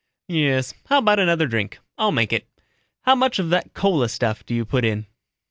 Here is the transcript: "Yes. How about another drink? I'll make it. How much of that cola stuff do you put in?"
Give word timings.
"Yes. 0.29 0.73
How 0.87 0.97
about 0.97 1.19
another 1.19 1.45
drink? 1.45 1.77
I'll 1.95 2.11
make 2.11 2.33
it. 2.33 2.47
How 3.03 3.13
much 3.13 3.37
of 3.37 3.51
that 3.51 3.75
cola 3.75 4.09
stuff 4.09 4.43
do 4.43 4.55
you 4.55 4.65
put 4.65 4.83
in?" 4.83 5.05